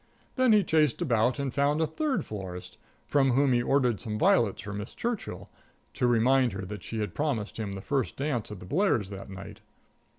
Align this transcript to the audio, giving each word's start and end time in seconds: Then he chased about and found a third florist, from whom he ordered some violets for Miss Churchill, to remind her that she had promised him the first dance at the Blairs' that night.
Then 0.35 0.51
he 0.51 0.63
chased 0.63 0.99
about 1.03 1.37
and 1.37 1.53
found 1.53 1.79
a 1.79 1.85
third 1.85 2.25
florist, 2.25 2.79
from 3.05 3.33
whom 3.33 3.53
he 3.53 3.61
ordered 3.61 4.01
some 4.01 4.17
violets 4.17 4.63
for 4.63 4.73
Miss 4.73 4.95
Churchill, 4.95 5.47
to 5.93 6.07
remind 6.07 6.53
her 6.53 6.65
that 6.65 6.81
she 6.81 6.99
had 7.01 7.13
promised 7.13 7.57
him 7.57 7.73
the 7.73 7.81
first 7.81 8.15
dance 8.17 8.49
at 8.49 8.59
the 8.59 8.65
Blairs' 8.65 9.11
that 9.11 9.29
night. 9.29 9.61